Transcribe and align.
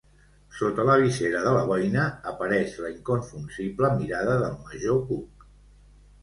Sota 0.59 0.85
la 0.89 0.93
visera 1.01 1.41
de 1.47 1.51
la 1.55 1.59
boina 1.71 2.05
apareix 2.31 2.73
la 2.85 2.89
inconfusible 2.95 3.93
mirada 4.01 4.35
del 4.45 4.57
major 4.65 4.99
Cook. 5.13 5.47